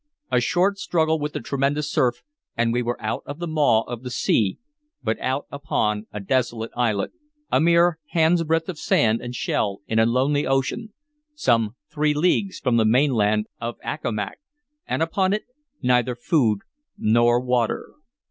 A 0.31 0.41
short 0.41 0.79
struggle 0.79 1.19
with 1.19 1.33
the 1.33 1.39
tremendous 1.39 1.87
surf 1.91 2.23
and 2.57 2.73
we 2.73 2.81
were 2.81 2.99
out 2.99 3.21
of 3.27 3.37
the 3.37 3.45
maw 3.45 3.81
of 3.81 4.01
the 4.01 4.09
sea, 4.09 4.57
but 5.03 5.19
out 5.19 5.45
upon 5.51 6.07
a 6.11 6.19
desolate 6.19 6.71
islet, 6.75 7.11
a 7.51 7.61
mere 7.61 7.99
hand's 8.09 8.43
breadth 8.43 8.67
of 8.67 8.79
sand 8.79 9.21
and 9.21 9.35
shell 9.35 9.81
in 9.85 9.99
a 9.99 10.07
lonely 10.07 10.47
ocean, 10.47 10.91
some 11.35 11.75
three 11.91 12.15
leagues 12.15 12.57
from 12.59 12.77
the 12.77 12.83
mainland 12.85 13.45
of 13.59 13.75
Accomac, 13.83 14.39
and 14.87 15.03
upon 15.03 15.33
it 15.33 15.43
neither 15.83 16.15
food 16.15 16.61
nor 16.97 17.39
water. 17.39 17.91